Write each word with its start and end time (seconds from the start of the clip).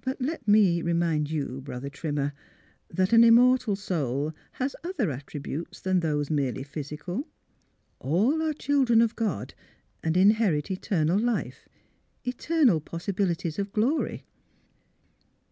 But 0.00 0.20
let 0.20 0.46
me 0.46 0.82
remind 0.82 1.32
you, 1.32 1.60
Brother 1.60 1.88
Trimmer, 1.90 2.32
that 2.90 3.12
an 3.12 3.24
immortal 3.24 3.74
soul 3.74 4.32
has 4.52 4.76
other 4.84 5.10
attributes 5.10 5.80
than 5.80 5.98
those 5.98 6.30
merely 6.30 6.62
physical: 6.62 7.26
all 7.98 8.40
are 8.40 8.52
children 8.52 9.02
of 9.02 9.16
God, 9.16 9.52
and 10.00 10.16
inherit 10.16 10.66
eter 10.66 11.04
nal 11.04 11.18
life— 11.18 11.68
eternal 12.24 12.80
possibilities 12.80 13.58
of 13.58 13.72
glory." 13.72 14.24